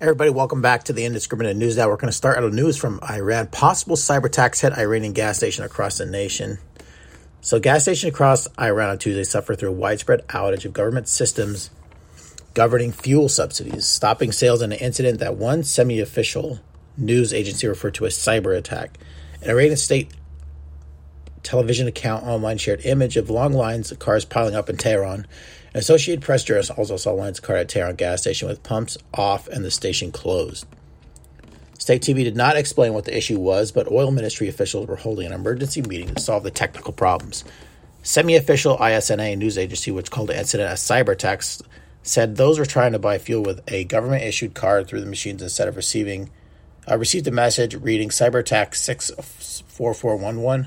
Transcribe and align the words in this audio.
Everybody, 0.00 0.30
welcome 0.30 0.62
back 0.62 0.84
to 0.84 0.92
the 0.92 1.04
Indiscriminate 1.04 1.56
News 1.56 1.76
Now. 1.76 1.88
We're 1.88 1.96
going 1.96 2.06
to 2.06 2.16
start 2.16 2.38
out 2.38 2.44
with 2.44 2.54
news 2.54 2.76
from 2.76 3.00
Iran. 3.02 3.48
Possible 3.48 3.96
cyber 3.96 4.26
attacks 4.26 4.60
hit 4.60 4.72
Iranian 4.78 5.12
gas 5.12 5.38
station 5.38 5.64
across 5.64 5.98
the 5.98 6.06
nation. 6.06 6.58
So, 7.40 7.58
gas 7.58 7.82
stations 7.82 8.12
across 8.12 8.46
Iran 8.60 8.90
on 8.90 8.98
Tuesday 8.98 9.24
suffered 9.24 9.58
through 9.58 9.70
a 9.70 9.72
widespread 9.72 10.24
outage 10.28 10.64
of 10.64 10.72
government 10.72 11.08
systems 11.08 11.70
governing 12.54 12.92
fuel 12.92 13.28
subsidies, 13.28 13.88
stopping 13.88 14.30
sales 14.30 14.62
in 14.62 14.70
an 14.70 14.78
incident 14.78 15.18
that 15.18 15.34
one 15.34 15.64
semi-official 15.64 16.60
news 16.96 17.34
agency 17.34 17.66
referred 17.66 17.94
to 17.94 18.06
as 18.06 18.14
cyber 18.14 18.56
attack. 18.56 18.98
An 19.42 19.50
Iranian 19.50 19.76
state 19.76 20.12
television 21.42 21.88
account 21.88 22.24
online 22.24 22.58
shared 22.58 22.86
image 22.86 23.16
of 23.16 23.30
long 23.30 23.52
lines 23.52 23.90
of 23.90 23.98
cars 23.98 24.24
piling 24.24 24.54
up 24.54 24.70
in 24.70 24.76
Tehran 24.76 25.26
Associated 25.78 26.24
Press 26.24 26.42
journalists 26.42 26.76
also 26.76 26.96
saw 26.96 27.12
Lentz 27.12 27.38
car 27.38 27.54
at 27.54 27.68
Tehran 27.68 27.94
gas 27.94 28.22
station 28.22 28.48
with 28.48 28.64
pumps 28.64 28.98
off 29.14 29.46
and 29.46 29.64
the 29.64 29.70
station 29.70 30.10
closed. 30.10 30.66
State 31.78 32.02
TV 32.02 32.24
did 32.24 32.34
not 32.34 32.56
explain 32.56 32.94
what 32.94 33.04
the 33.04 33.16
issue 33.16 33.38
was, 33.38 33.70
but 33.70 33.88
oil 33.88 34.10
ministry 34.10 34.48
officials 34.48 34.88
were 34.88 34.96
holding 34.96 35.28
an 35.28 35.32
emergency 35.32 35.80
meeting 35.82 36.12
to 36.12 36.20
solve 36.20 36.42
the 36.42 36.50
technical 36.50 36.92
problems. 36.92 37.44
Semi 38.02 38.34
official 38.34 38.76
ISNA 38.80 39.36
news 39.36 39.56
agency, 39.56 39.92
which 39.92 40.10
called 40.10 40.30
the 40.30 40.36
incident 40.36 40.68
a 40.68 40.74
cyber 40.74 41.10
attack, 41.10 41.44
said 42.02 42.34
those 42.34 42.58
were 42.58 42.66
trying 42.66 42.90
to 42.90 42.98
buy 42.98 43.16
fuel 43.18 43.44
with 43.44 43.60
a 43.68 43.84
government 43.84 44.24
issued 44.24 44.54
card 44.54 44.88
through 44.88 45.00
the 45.00 45.06
machines 45.06 45.42
instead 45.42 45.68
of 45.68 45.76
receiving. 45.76 46.28
I 46.88 46.94
received 46.94 47.28
a 47.28 47.30
message 47.30 47.76
reading 47.76 48.08
cyber 48.08 48.40
attack 48.40 48.74
64411 48.74 50.66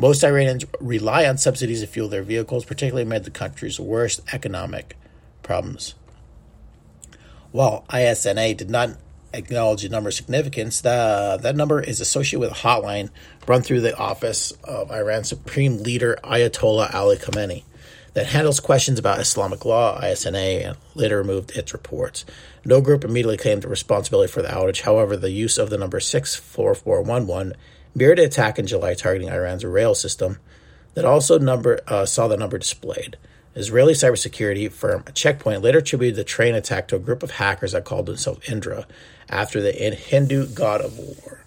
most 0.00 0.24
Iranians 0.24 0.64
rely 0.80 1.26
on 1.26 1.36
subsidies 1.36 1.82
to 1.82 1.86
fuel 1.86 2.08
their 2.08 2.22
vehicles, 2.22 2.64
particularly 2.64 3.02
amid 3.02 3.24
the 3.24 3.30
country's 3.30 3.78
worst 3.78 4.22
economic 4.32 4.96
problems. 5.42 5.94
While 7.52 7.84
ISNA 7.92 8.54
did 8.54 8.70
not 8.70 8.96
acknowledge 9.34 9.82
the 9.82 9.90
number's 9.90 10.16
significance, 10.16 10.80
the, 10.80 11.38
that 11.42 11.54
number 11.54 11.82
is 11.82 12.00
associated 12.00 12.40
with 12.40 12.52
a 12.52 12.66
hotline 12.66 13.10
run 13.46 13.60
through 13.60 13.82
the 13.82 13.94
office 13.94 14.52
of 14.64 14.90
Iran's 14.90 15.28
Supreme 15.28 15.82
Leader 15.82 16.16
Ayatollah 16.24 16.94
Ali 16.94 17.16
Khamenei 17.16 17.64
that 18.14 18.26
handles 18.26 18.58
questions 18.58 18.98
about 18.98 19.20
Islamic 19.20 19.66
law. 19.66 20.00
ISNA 20.00 20.76
later 20.94 21.18
removed 21.18 21.50
its 21.50 21.74
reports. 21.74 22.24
No 22.64 22.80
group 22.80 23.04
immediately 23.04 23.36
claimed 23.36 23.66
responsibility 23.66 24.32
for 24.32 24.40
the 24.40 24.48
outage. 24.48 24.80
However, 24.80 25.16
the 25.16 25.30
use 25.30 25.58
of 25.58 25.68
the 25.68 25.78
number 25.78 26.00
64411 26.00 27.54
an 28.18 28.24
attack 28.24 28.58
in 28.58 28.66
July 28.66 28.94
targeting 28.94 29.28
Iran's 29.28 29.64
rail 29.64 29.94
system 29.94 30.38
that 30.94 31.04
also 31.04 31.38
number 31.38 31.80
uh, 31.86 32.06
saw 32.06 32.28
the 32.28 32.36
number 32.36 32.58
displayed. 32.58 33.16
Israeli 33.54 33.94
cybersecurity 33.94 34.70
firm 34.70 35.04
Check 35.14 35.40
Point 35.40 35.62
later 35.62 35.78
attributed 35.78 36.16
the 36.16 36.24
train 36.24 36.54
attack 36.54 36.86
to 36.88 36.96
a 36.96 37.00
group 37.00 37.22
of 37.22 37.32
hackers 37.32 37.72
that 37.72 37.84
called 37.84 38.06
themselves 38.06 38.48
Indra 38.48 38.86
after 39.28 39.60
the 39.60 39.72
Hindu 39.72 40.46
god 40.48 40.80
of 40.80 40.98
war. 40.98 41.40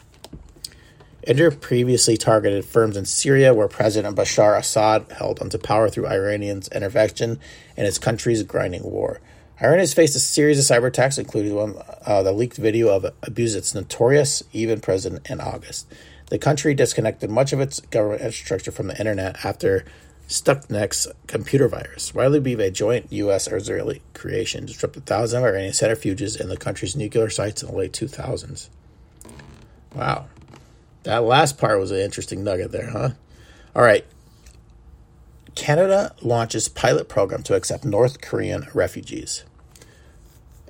Indra 1.26 1.52
previously 1.52 2.18
targeted 2.18 2.66
firms 2.66 2.98
in 2.98 3.06
Syria 3.06 3.54
where 3.54 3.70
President 3.70 4.18
Bashar 4.18 4.58
Assad 4.58 5.06
held 5.18 5.40
onto 5.42 5.58
power 5.58 5.90
through 5.90 6.08
Iranians' 6.08 6.68
intervention 6.68 7.40
in 7.78 7.86
his 7.86 7.98
country's 7.98 8.44
grinding 8.44 8.84
war. 8.84 9.22
Iran 9.62 9.80
has 9.80 9.94
faced 9.94 10.18
a 10.18 10.20
series 10.20 10.60
of 10.60 10.66
cyber 10.66 10.88
attacks, 10.88 11.18
including 11.18 11.56
one 11.56 11.76
uh, 12.06 12.22
the 12.22 12.34
leaked 12.34 12.58
video 12.58 12.90
of 12.90 13.06
abuse 13.24 13.74
notorious 13.74 14.44
Evin 14.54 14.82
president 14.82 15.30
in 15.30 15.40
August. 15.40 15.88
The 16.28 16.40
country 16.40 16.74
disconnected 16.74 17.30
much 17.30 17.54
of 17.54 17.60
its 17.60 17.80
government 17.80 18.22
infrastructure 18.22 18.72
from 18.72 18.88
the 18.88 18.98
internet 18.98 19.44
after 19.46 19.86
Stuxnet's 20.28 21.08
computer 21.28 21.68
virus, 21.68 22.14
widely 22.14 22.40
believed 22.40 22.62
a 22.62 22.72
joint 22.72 23.12
U.S. 23.12 23.48
Israeli 23.48 24.02
creation, 24.14 24.66
disrupted 24.66 25.06
thousands 25.06 25.44
of 25.44 25.44
Iranian 25.44 25.74
centrifuges 25.74 26.40
in 26.40 26.50
the 26.50 26.58
country's 26.58 26.96
nuclear 26.96 27.30
sites 27.30 27.62
in 27.62 27.70
the 27.70 27.76
late 27.76 27.92
2000s. 27.92 28.70
Wow. 29.94 30.28
That 31.04 31.24
last 31.24 31.58
part 31.58 31.80
was 31.80 31.92
an 31.92 32.00
interesting 32.00 32.44
nugget 32.44 32.72
there, 32.72 32.90
huh? 32.90 33.10
All 33.76 33.84
right. 33.84 34.06
Canada 35.56 36.16
launches 36.22 36.68
pilot 36.68 37.10
program 37.10 37.44
to 37.44 37.56
accept 37.56 37.86
North 37.86 38.22
Korean 38.22 38.68
refugees. 38.74 39.44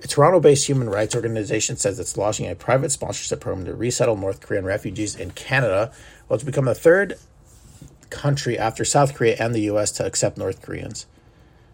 A 0.04 0.08
Toronto 0.08 0.42
based 0.42 0.68
human 0.68 0.90
rights 0.90 1.16
organization 1.16 1.78
says 1.78 1.98
it's 1.98 2.18
launching 2.18 2.50
a 2.50 2.56
private 2.56 2.92
sponsorship 2.92 3.40
program 3.40 3.66
to 3.66 3.74
resettle 3.74 4.18
North 4.18 4.42
Korean 4.42 4.66
refugees 4.66 5.16
in 5.16 5.32
Canada, 5.32 5.94
which 6.28 6.42
will 6.42 6.48
become 6.48 6.66
the 6.66 6.76
third 6.76 7.18
country 8.10 8.60
after 8.60 8.84
South 8.84 9.16
Korea 9.16 9.38
and 9.40 9.56
the 9.56 9.62
U.S. 9.62 9.92
to 9.94 10.06
accept 10.06 10.38
North 10.38 10.62
Koreans. 10.62 11.06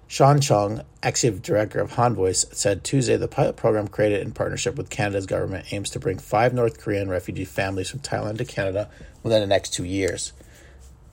Sean 0.08 0.40
Chung, 0.40 0.84
executive 1.02 1.42
director 1.42 1.80
of 1.80 1.94
HanVoice, 1.94 2.54
said 2.54 2.84
Tuesday 2.84 3.18
the 3.18 3.28
pilot 3.28 3.56
program 3.56 3.88
created 3.88 4.22
in 4.22 4.32
partnership 4.32 4.76
with 4.76 4.92
Canada's 4.92 5.26
government 5.26 5.74
aims 5.74 5.90
to 5.90 6.00
bring 6.00 6.20
five 6.20 6.54
North 6.54 6.80
Korean 6.80 7.10
refugee 7.10 7.46
families 7.46 7.90
from 7.90 8.00
Thailand 8.00 8.38
to 8.38 8.46
Canada 8.46 8.92
within 9.24 9.42
the 9.42 9.48
next 9.48 9.74
two 9.74 9.86
years. 9.86 10.34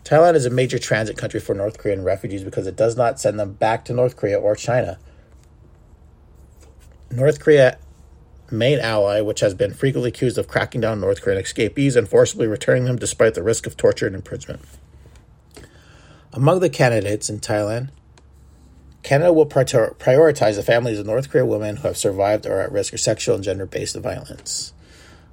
Thailand 0.05 0.35
is 0.35 0.45
a 0.45 0.51
major 0.51 0.79
transit 0.79 1.17
country 1.17 1.41
for 1.41 1.55
North 1.55 1.79
Korean 1.79 2.05
refugees 2.05 2.45
because 2.45 2.67
it 2.67 2.77
does 2.77 2.95
not 2.95 3.19
send 3.19 3.41
them 3.41 3.55
back 3.55 3.87
to 3.87 3.95
North 3.95 4.17
Korea 4.17 4.39
or 4.39 4.55
China. 4.55 4.99
North 7.11 7.41
Korea 7.41 7.79
main 8.51 8.79
ally, 8.79 9.21
which 9.21 9.41
has 9.41 9.55
been 9.55 9.75
frequently 9.75 10.09
accused 10.09 10.39
of 10.39 10.49
cracking 10.49 10.81
down 10.81 11.01
North 11.01 11.23
Korean 11.23 11.41
escapees 11.41 11.97
and 11.97 12.09
forcibly 12.09 12.47
returning 12.47 12.85
them 12.85 12.97
despite 12.97 13.35
the 13.35 13.43
risk 13.43 13.67
of 13.67 13.77
torture 13.77 14.07
and 14.07 14.15
imprisonment. 14.15 14.63
Among 16.33 16.61
the 16.61 16.71
candidates 16.71 17.31
in 17.31 17.41
Thailand, 17.41 17.91
Canada 19.03 19.33
will 19.33 19.47
prioritize 19.47 20.57
the 20.57 20.63
families 20.63 20.99
of 20.99 21.07
North 21.07 21.31
Korean 21.31 21.49
women 21.49 21.77
who 21.77 21.89
have 21.89 21.97
survived 21.97 22.45
or 22.45 22.57
are 22.57 22.63
at 22.63 22.73
risk 22.73 22.93
of 22.93 23.01
sexual 23.01 23.37
and 23.37 23.45
gender 23.45 23.67
based 23.67 23.97
violence. 23.97 24.73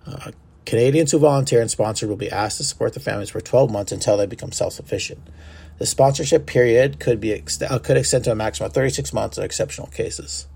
Uh, 0.06 0.32
Canadians 0.66 1.12
who 1.12 1.20
volunteer 1.20 1.60
and 1.60 1.70
sponsor 1.70 2.08
will 2.08 2.16
be 2.16 2.32
asked 2.32 2.58
to 2.58 2.64
support 2.64 2.94
the 2.94 3.00
families 3.00 3.30
for 3.30 3.42
12 3.42 3.72
months 3.72 3.92
until 3.92 4.16
they 4.16 4.26
become 4.26 4.52
self 4.52 4.74
sufficient. 4.74 5.20
The 5.80 5.86
sponsorship 5.86 6.46
period 6.46 7.00
could 7.00 7.20
be 7.20 7.34
ex- 7.34 7.62
uh, 7.62 7.80
could 7.80 7.98
extend 7.98 8.24
to 8.26 8.32
a 8.32 8.36
maximum 8.36 8.68
of 8.68 8.74
36 8.74 9.12
months 9.12 9.38
in 9.38 9.44
exceptional 9.44 9.88
cases. 9.88 10.48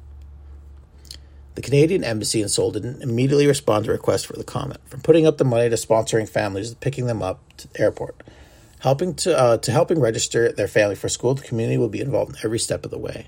The 1.58 1.64
Canadian 1.64 2.04
Embassy 2.04 2.44
in 2.44 2.50
Seoul 2.50 2.70
didn't 2.70 3.02
immediately 3.02 3.48
respond 3.48 3.86
to 3.86 3.92
requests 3.92 4.26
for 4.26 4.34
the 4.34 4.44
comment, 4.44 4.80
from 4.86 5.02
putting 5.02 5.26
up 5.26 5.40
the 5.40 5.44
money 5.44 5.68
to 5.68 5.76
sponsoring 5.76 6.30
families 6.30 6.76
picking 6.76 7.08
them 7.08 7.24
up 7.24 7.40
to 7.58 7.68
the 7.68 7.80
airport. 7.80 8.22
Helping 8.82 9.16
to, 9.16 9.36
uh, 9.36 9.58
to 9.58 9.72
helping 9.72 10.00
register 10.00 10.52
their 10.52 10.68
family 10.68 10.94
for 10.94 11.10
school, 11.10 11.34
the 11.34 11.42
community 11.42 11.80
will 11.80 11.90
be 11.90 12.00
involved 12.00 12.36
in 12.36 12.38
every 12.44 12.60
step 12.60 12.86
of 12.86 12.92
the 12.92 12.98
way. 13.00 13.26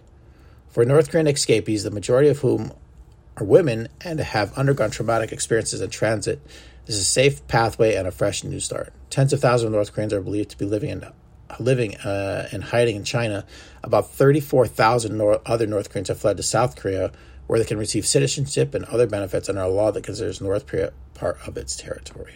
For 0.68 0.86
North 0.86 1.10
Korean 1.10 1.26
escapees, 1.26 1.84
the 1.84 1.90
majority 1.90 2.30
of 2.30 2.38
whom 2.38 2.72
are 3.38 3.46
women 3.48 3.88
and 4.02 4.20
have 4.20 4.56
undergone 4.56 4.92
traumatic 4.92 5.32
experiences 5.32 5.82
in 5.82 5.90
transit, 5.90 6.40
this 6.86 6.98
is 6.98 7.02
a 7.02 7.06
safe 7.06 7.48
pathway 7.48 7.96
and 7.96 8.08
a 8.08 8.12
fresh 8.12 8.44
new 8.44 8.60
start. 8.60 8.94
Tens 9.10 9.34
of 9.34 9.40
thousands 9.40 9.70
of 9.70 9.72
North 9.72 9.92
Koreans 9.92 10.14
are 10.14 10.22
believed 10.22 10.52
to 10.52 10.58
be 10.60 10.66
living 10.66 10.92
in 10.92 11.04
living 11.60 11.98
uh, 11.98 12.48
and 12.52 12.64
hiding 12.64 12.96
in 12.96 13.04
China. 13.04 13.44
About 13.84 14.12
34,000 14.12 15.18
nor- 15.18 15.42
other 15.48 15.66
North 15.66 15.90
Koreans 15.90 16.10
have 16.10 16.20
fled 16.20 16.38
to 16.38 16.44
South 16.44 16.76
Korea, 16.76 17.12
where 17.50 17.58
they 17.58 17.66
can 17.66 17.80
receive 17.80 18.06
citizenship 18.06 18.76
and 18.76 18.86
other 18.86 19.08
benefits 19.08 19.50
under 19.50 19.62
a 19.62 19.68
law 19.68 19.92
that 19.92 20.04
considers 20.04 20.40
North 20.40 20.68
Korea 20.68 20.94
part 21.16 21.36
of 21.48 21.58
its 21.58 21.76
territory. 21.76 22.36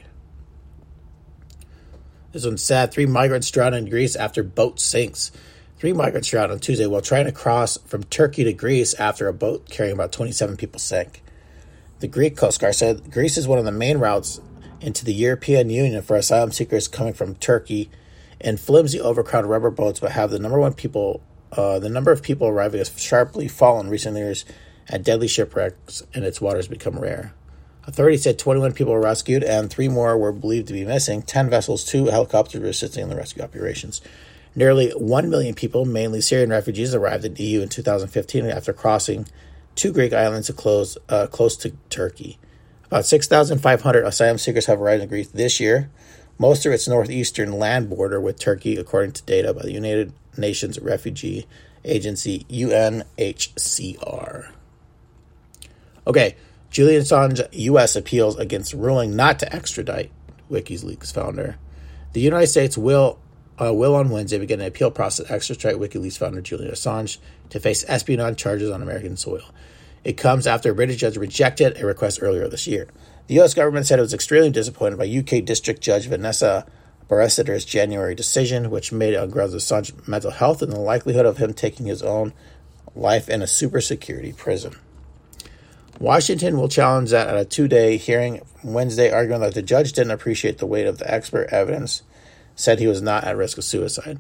This 2.31 2.47
one's 2.47 2.63
sad. 2.63 2.91
Three 2.91 3.06
migrants 3.06 3.51
drown 3.51 3.75
in 3.75 3.88
Greece 3.88 4.16
after 4.16 4.41
boat 4.41 4.79
sinks. 4.79 5.31
Three 5.78 5.94
migrants 5.94 6.29
drowned 6.29 6.51
on 6.51 6.57
Tuesday 6.57 6.88
while 6.88 7.01
trying 7.01 7.25
to 7.25 7.31
cross 7.31 7.78
from 7.85 8.06
Turkey 8.06 8.44
to 8.44 8.53
Greece 8.53 8.96
after 8.96 9.28
a 9.28 9.34
boat 9.34 9.69
carrying 9.69 9.94
about 9.94 10.12
27 10.12 10.57
people 10.57 10.79
sank. 10.79 11.22
The 12.00 12.07
Greek 12.07 12.35
Coast 12.35 12.59
Guard 12.59 12.74
said 12.74 13.12
Greece 13.12 13.38
is 13.38 13.47
one 13.47 13.59
of 13.59 13.66
the 13.66 13.72
main 13.72 14.00
routes 14.00 14.41
into 14.81 15.06
the 15.06 15.13
European 15.13 15.69
Union 15.69 16.01
for 16.01 16.16
asylum 16.16 16.51
seekers 16.51 16.88
coming 16.88 17.13
from 17.13 17.35
Turkey, 17.35 17.91
and 18.41 18.59
flimsy, 18.59 19.00
overcrowded 19.00 19.47
rubber 19.47 19.69
boats 19.69 20.00
but 20.00 20.13
have 20.13 20.31
the 20.31 20.40
number 20.40 20.57
one 20.57 20.74
people, 20.74 21.22
uh, 21.51 21.78
the 21.78 21.88
number 21.88 22.12
of 22.12 22.24
people 22.24 22.47
arriving 22.47 22.80
has 22.80 23.00
sharply 23.00 23.47
fallen 23.47 23.85
in 23.85 23.91
recent 23.91 24.18
years 24.18 24.44
at 24.89 25.03
deadly 25.03 25.27
shipwrecks 25.27 26.03
and 26.13 26.25
its 26.25 26.41
waters 26.41 26.67
become 26.67 26.99
rare. 26.99 27.33
Authorities 27.85 28.24
said 28.24 28.39
21 28.39 28.74
people 28.74 28.94
were 28.94 29.01
rescued 29.01 29.44
and 29.44 29.69
three 29.69 29.89
more 29.89 30.18
were 30.18 30.31
believed 30.31 30.68
to 30.68 30.74
be 30.74 30.85
missing. 30.85 31.21
10 31.21 31.50
vessels, 31.50 31.83
two 31.83 32.06
helicopters 32.06 32.62
were 32.62 32.68
assisting 32.68 33.03
in 33.03 33.09
the 33.09 33.15
rescue 33.15 33.44
operations. 33.44 34.01
Nearly 34.56 34.91
1 34.91 35.30
million 35.30 35.56
people, 35.56 35.83
mainly 35.83 36.21
Syrian 36.21 36.50
refugees, 36.50 36.95
arrived 36.95 37.25
at 37.25 37.35
the 37.35 37.44
EU 37.44 37.62
in 37.62 37.69
2015 37.69 38.45
after 38.45 38.71
crossing 38.71 39.27
two 39.75 39.91
Greek 39.91 40.13
islands 40.13 40.50
close, 40.51 40.97
uh, 41.09 41.27
close 41.27 41.57
to 41.57 41.71
Turkey. 41.89 42.38
About 42.86 43.06
6,500 43.06 44.06
asylum 44.06 44.38
seekers 44.38 44.68
have 44.68 44.79
arrived 44.79 45.03
in 45.03 45.09
Greece 45.09 45.29
this 45.29 45.59
year, 45.59 45.89
most 46.38 46.65
of 46.65 46.71
its 46.71 46.88
northeastern 46.88 47.51
land 47.53 47.89
border 47.89 48.21
with 48.21 48.39
Turkey, 48.39 48.77
according 48.77 49.12
to 49.13 49.24
data 49.24 49.53
by 49.53 49.63
the 49.63 49.71
United 49.71 50.13
Nations 50.38 50.79
Refugee 50.79 51.47
Agency, 51.83 52.45
UNHCR. 52.50 53.03
Okay, 56.05 56.35
Julian 56.69 57.01
Assange 57.01 57.47
U.S. 57.51 57.95
appeals 57.95 58.38
against 58.38 58.73
ruling 58.73 59.15
not 59.15 59.39
to 59.39 59.55
extradite 59.55 60.11
WikiLeaks 60.51 61.13
founder. 61.13 61.57
The 62.13 62.21
United 62.21 62.47
States 62.47 62.77
will 62.77 63.19
uh, 63.61 63.73
will 63.73 63.95
on 63.95 64.09
Wednesday 64.09 64.39
begin 64.39 64.59
an 64.59 64.67
appeal 64.67 64.91
process 64.91 65.27
to 65.27 65.33
extradite 65.33 65.79
WikiLeaks 65.79 66.17
founder 66.17 66.41
Julian 66.41 66.71
Assange 66.71 67.17
to 67.50 67.59
face 67.59 67.85
espionage 67.88 68.38
charges 68.38 68.69
on 68.69 68.81
American 68.81 69.15
soil. 69.15 69.44
It 70.03 70.17
comes 70.17 70.47
after 70.47 70.71
a 70.71 70.75
British 70.75 70.97
judge 70.97 71.15
rejected 71.15 71.81
a 71.81 71.85
request 71.85 72.19
earlier 72.21 72.47
this 72.47 72.67
year. 72.67 72.88
The 73.27 73.35
U.S. 73.35 73.53
government 73.53 73.85
said 73.85 74.00
it 74.00 74.01
was 74.01 74.13
extremely 74.13 74.50
disappointed 74.50 74.97
by 74.97 75.05
UK 75.07 75.45
District 75.45 75.79
Judge 75.79 76.07
Vanessa 76.07 76.65
Baraitser's 77.07 77.63
January 77.63 78.15
decision, 78.15 78.69
which 78.69 78.91
made 78.91 79.15
on 79.15 79.29
grounds 79.29 79.53
of 79.53 79.61
Assange's 79.61 80.07
mental 80.07 80.31
health 80.31 80.61
and 80.61 80.73
the 80.73 80.79
likelihood 80.79 81.25
of 81.25 81.38
him 81.38 81.53
taking 81.53 81.85
his 81.85 82.01
own 82.01 82.33
life 82.95 83.29
in 83.29 83.41
a 83.41 83.47
super 83.47 83.79
security 83.79 84.33
prison. 84.33 84.75
Washington 86.03 86.57
will 86.57 86.67
challenge 86.67 87.11
that 87.11 87.29
at 87.29 87.38
a 87.38 87.45
two 87.45 87.69
day 87.69 87.95
hearing 87.95 88.41
Wednesday, 88.61 89.09
arguing 89.09 89.39
that 89.39 89.53
the 89.53 89.61
judge 89.61 89.94
didn't 89.94 90.11
appreciate 90.11 90.57
the 90.57 90.65
weight 90.65 90.85
of 90.85 90.97
the 90.97 91.09
expert 91.09 91.47
evidence, 91.50 92.01
said 92.57 92.77
he 92.77 92.88
was 92.88 93.01
not 93.01 93.23
at 93.23 93.38
risk 93.38 93.57
of 93.57 93.63
suicide, 93.63 94.19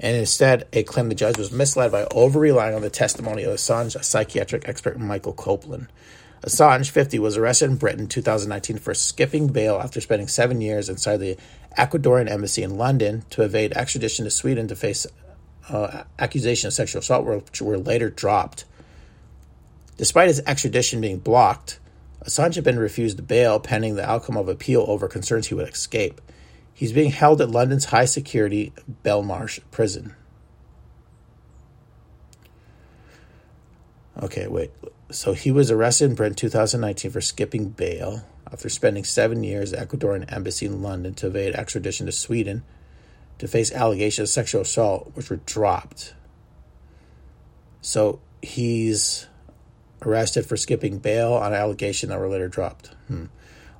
and 0.00 0.16
instead 0.16 0.66
it 0.72 0.88
claimed 0.88 1.08
the 1.08 1.14
judge 1.14 1.38
was 1.38 1.52
misled 1.52 1.92
by 1.92 2.02
over 2.10 2.40
relying 2.40 2.74
on 2.74 2.82
the 2.82 2.90
testimony 2.90 3.44
of 3.44 3.54
Assange 3.54 3.94
a 3.94 4.02
psychiatric 4.02 4.68
expert 4.68 4.98
Michael 4.98 5.32
Kopelman. 5.32 5.86
Assange, 6.42 6.90
50, 6.90 7.20
was 7.20 7.36
arrested 7.36 7.70
in 7.70 7.76
Britain 7.76 8.00
in 8.00 8.08
2019 8.08 8.78
for 8.78 8.92
skipping 8.92 9.46
bail 9.46 9.76
after 9.76 10.00
spending 10.00 10.26
seven 10.26 10.60
years 10.60 10.88
inside 10.88 11.18
the 11.18 11.36
Ecuadorian 11.78 12.28
embassy 12.28 12.64
in 12.64 12.76
London 12.76 13.22
to 13.30 13.42
evade 13.42 13.72
extradition 13.74 14.24
to 14.24 14.32
Sweden 14.32 14.66
to 14.66 14.74
face 14.74 15.06
uh, 15.68 16.02
accusations 16.18 16.72
of 16.72 16.76
sexual 16.76 16.98
assault, 16.98 17.24
which 17.24 17.62
were 17.62 17.78
later 17.78 18.10
dropped. 18.10 18.64
Despite 20.00 20.28
his 20.28 20.40
extradition 20.46 21.02
being 21.02 21.18
blocked, 21.18 21.78
Assange 22.24 22.54
had 22.54 22.64
been 22.64 22.78
refused 22.78 23.28
bail 23.28 23.60
pending 23.60 23.96
the 23.96 24.10
outcome 24.10 24.38
of 24.38 24.48
appeal 24.48 24.82
over 24.88 25.06
concerns 25.08 25.48
he 25.48 25.54
would 25.54 25.68
escape. 25.68 26.22
He's 26.72 26.94
being 26.94 27.10
held 27.10 27.42
at 27.42 27.50
London's 27.50 27.84
high 27.84 28.06
security 28.06 28.72
Belmarsh 29.04 29.60
prison. 29.70 30.14
Okay, 34.22 34.46
wait. 34.46 34.70
So 35.10 35.34
he 35.34 35.50
was 35.50 35.70
arrested 35.70 36.08
in 36.08 36.16
Britain 36.16 36.34
2019 36.34 37.10
for 37.10 37.20
skipping 37.20 37.68
bail 37.68 38.24
after 38.50 38.70
spending 38.70 39.04
seven 39.04 39.44
years 39.44 39.74
at 39.74 39.86
Ecuadorian 39.86 40.32
embassy 40.32 40.64
in 40.64 40.80
London 40.80 41.12
to 41.12 41.26
evade 41.26 41.54
extradition 41.54 42.06
to 42.06 42.12
Sweden 42.12 42.62
to 43.36 43.46
face 43.46 43.70
allegations 43.70 44.30
of 44.30 44.32
sexual 44.32 44.62
assault, 44.62 45.10
which 45.12 45.28
were 45.28 45.40
dropped. 45.44 46.14
So 47.82 48.20
he's 48.40 49.26
arrested 50.02 50.46
for 50.46 50.56
skipping 50.56 50.98
bail 50.98 51.34
on 51.34 51.52
an 51.52 51.58
allegation 51.58 52.08
that 52.08 52.18
were 52.18 52.28
later 52.28 52.48
dropped. 52.48 52.88
Hmm. 53.08 53.26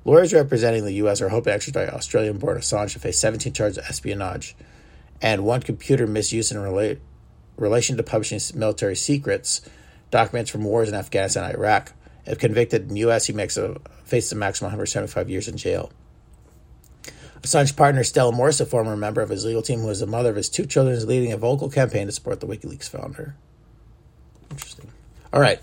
Lawyers 0.05 0.33
representing 0.33 0.85
the 0.85 0.95
U.S. 0.95 1.21
are 1.21 1.29
hoping 1.29 1.51
to 1.51 1.55
extradite 1.55 1.91
Australian 1.91 2.39
born 2.39 2.57
Assange 2.57 2.93
to 2.95 2.99
face 2.99 3.19
17 3.19 3.53
charges 3.53 3.79
of 3.79 3.85
espionage 3.85 4.57
and 5.21 5.45
one 5.45 5.61
computer 5.61 6.07
misuse 6.07 6.51
in 6.51 6.57
rela- 6.57 6.99
relation 7.57 7.97
to 7.99 8.03
publishing 8.03 8.41
military 8.59 8.97
secrets, 8.97 9.61
documents 10.11 10.51
from 10.51 10.65
wars 10.65 10.89
in 10.89 10.95
Afghanistan 10.95 11.45
and 11.45 11.55
Iraq. 11.55 11.93
If 12.27 12.39
convicted 12.39 12.83
in 12.83 12.89
the 12.89 13.01
U.S., 13.01 13.27
he 13.27 13.33
makes 13.33 13.57
a, 13.57 13.77
faces 14.05 14.33
a 14.33 14.37
maximum 14.37 14.69
175 14.69 15.29
years 15.29 15.49
in 15.49 15.57
jail. 15.57 15.93
Assange's 17.43 17.73
partner, 17.73 18.05
Stella 18.05 18.33
Moris, 18.33 18.61
a 18.61 18.67
former 18.67 18.97
member 18.97 19.21
of 19.21 19.31
his 19.31 19.45
legal 19.45 19.63
team, 19.63 19.81
who 19.81 19.89
is 19.89 20.01
the 20.01 20.07
mother 20.07 20.31
of 20.31 20.37
his 20.37 20.49
two 20.49 20.67
children, 20.67 20.95
is 20.95 21.07
leading 21.07 21.33
a 21.33 21.39
vocal 21.39 21.71
campaign 21.71 22.07
to 22.07 22.13
support 22.13 22.41
the 22.41 22.47
WikiLeaks 22.47 22.89
founder. 22.89 23.35
Interesting. 24.51 24.91
All 25.33 25.41
right. 25.41 25.61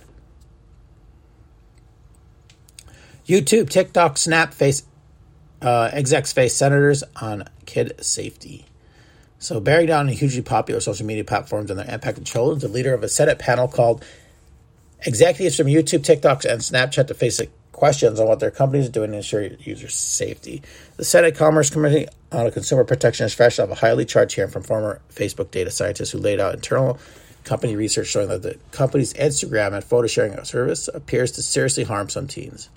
YouTube, 3.27 3.69
TikTok, 3.69 4.18
Snap 4.18 4.53
face 4.53 4.83
uh, 5.62 5.89
execs 5.91 6.31
face 6.31 6.56
senators 6.56 7.03
on 7.19 7.44
kid 7.65 7.94
safety. 8.03 8.65
So, 9.39 9.59
bearing 9.59 9.88
down 9.88 10.07
on 10.07 10.13
hugely 10.13 10.41
popular 10.41 10.79
social 10.79 11.06
media 11.06 11.24
platforms 11.24 11.69
and 11.69 11.79
their 11.79 11.94
impact 11.94 12.18
on 12.18 12.24
children, 12.24 12.59
the 12.59 12.68
leader 12.68 12.94
of 12.94 13.03
a 13.03 13.09
Senate 13.09 13.38
panel 13.38 13.68
called 13.68 14.03
executives 15.06 15.57
from 15.57 15.68
YouTube, 15.68 16.03
TikTok, 16.03 16.45
and 16.45 16.62
Snapchat 16.62 17.07
to 17.07 17.13
face 17.13 17.39
questions 17.74 18.19
on 18.19 18.27
what 18.27 18.39
their 18.39 18.50
companies 18.50 18.88
are 18.88 18.91
doing 18.91 19.12
to 19.12 19.18
ensure 19.18 19.44
user 19.44 19.89
safety. 19.89 20.63
The 20.95 21.06
Senate 21.06 21.35
Commerce 21.35 21.69
Committee 21.69 22.07
on 22.31 22.50
Consumer 22.50 22.83
Protection 22.83 23.25
is 23.25 23.33
fresh 23.33 23.59
off 23.59 23.69
a 23.69 23.75
highly 23.75 24.06
charged 24.06 24.35
hearing 24.35 24.51
from 24.51 24.63
former 24.63 25.01
Facebook 25.13 25.51
data 25.51 25.69
scientists 25.69 26.12
who 26.12 26.18
laid 26.18 26.39
out 26.39 26.56
internal 26.56 26.97
company 27.44 27.75
research 27.75 28.07
showing 28.07 28.30
that 28.30 28.41
the 28.41 28.57
company's 28.71 29.13
Instagram 29.13 29.73
and 29.73 29.83
photo 29.83 30.07
sharing 30.07 30.44
service 30.44 30.88
appears 30.88 31.31
to 31.33 31.44
seriously 31.44 31.83
harm 31.83 32.09
some 32.09 32.27
teens. 32.27 32.69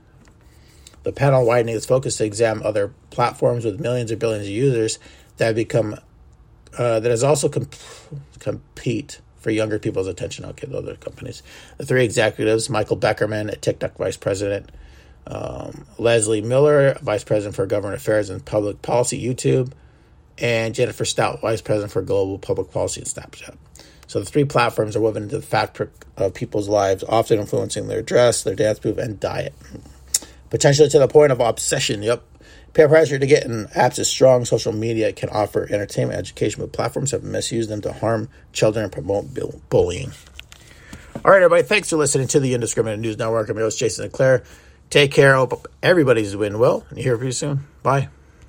The 1.03 1.13
panel 1.13 1.47
widening 1.47 1.77
its 1.77 1.87
focus 1.87 2.17
to 2.19 2.25
examine 2.25 2.65
other 2.65 2.93
platforms 3.11 3.65
with 3.65 3.81
millions 3.81 4.13
or 4.13 4.17
billions 4.17 4.47
of 4.47 4.53
users 4.53 4.99
that 5.39 5.47
have 5.47 5.55
become 5.55 5.97
uh, 6.77 7.01
that 7.01 7.11
has 7.11 7.25
also 7.25 7.49
comp- 7.49 7.75
compete 8.39 9.21
for 9.37 9.51
younger 9.51 9.79
people's 9.79 10.07
attention. 10.07 10.45
Okay, 10.45 10.67
the 10.67 10.79
other 10.79 10.97
companies. 10.97 11.43
The 11.79 11.87
three 11.87 12.05
executives: 12.05 12.69
Michael 12.69 12.97
Beckerman, 12.97 13.59
TikTok 13.61 13.97
vice 13.97 14.17
president, 14.17 14.71
um, 15.27 15.87
Leslie 15.99 16.43
Miller, 16.43 16.97
vice 17.03 17.25
president 17.25 17.57
for 17.57 17.67
government 17.67 18.01
affairs 18.01 18.31
and 18.31 18.45
public 18.45 18.83
policy, 18.83 19.23
YouTube, 19.23 19.73
and 20.39 20.75
Jennifer 20.75 21.05
Stout, 21.05 21.41
vice 21.41 21.63
president 21.63 21.93
for 21.93 22.03
global 22.03 22.39
public 22.39 22.71
policy 22.71 23.01
and 23.01 23.09
Snapchat. 23.09 23.57
So 24.07 24.19
the 24.19 24.27
three 24.27 24.45
platforms 24.45 24.97
are 24.97 25.01
woven 25.01 25.25
into 25.25 25.39
the 25.39 25.47
fabric 25.47 25.91
of 26.17 26.35
people's 26.35 26.69
lives, 26.69 27.05
often 27.09 27.39
influencing 27.39 27.87
their 27.87 28.03
dress, 28.03 28.43
their 28.43 28.57
dance 28.57 28.85
move, 28.85 28.99
and 28.99 29.21
diet 29.21 29.55
potentially 30.51 30.89
to 30.89 30.99
the 30.99 31.09
point 31.09 31.33
of 31.33 31.41
obsession. 31.41 32.03
Yep. 32.03 32.23
Peer 32.73 32.89
pressure 32.89 33.19
to 33.19 33.27
get 33.27 33.45
in 33.45 33.67
apps 33.69 33.99
is 33.99 34.09
strong. 34.09 34.45
Social 34.45 34.73
media 34.73 35.13
can 35.13 35.29
offer 35.31 35.67
entertainment, 35.71 36.19
education, 36.19 36.61
but 36.61 36.73
platforms 36.73 37.11
have 37.11 37.25
misused 37.25 37.69
them 37.69 37.81
to 37.81 37.93
harm 37.93 38.29
children 38.53 38.85
and 38.85 38.93
promote 38.93 39.27
bullying. 39.69 40.13
All 41.25 41.33
right, 41.33 41.43
everybody. 41.43 41.63
Thanks 41.63 41.91
for 41.91 41.97
listening 41.97 42.29
to 42.29 42.41
the 42.41 42.55
Indiscriminate 42.55 43.01
News 43.01 43.19
Network. 43.19 43.49
I'm 43.49 43.57
your 43.57 43.67
host, 43.67 43.79
Jason 43.79 44.05
Sinclair. 44.05 44.45
Take 44.89 45.13
care. 45.13 45.35
Hope 45.35 45.67
everybody's 45.83 46.33
doing 46.33 46.59
well. 46.59 46.87
And 46.91 46.99
hear 46.99 47.17
from 47.17 47.27
you 47.27 47.33
soon. 47.33 47.67
Bye. 47.83 48.09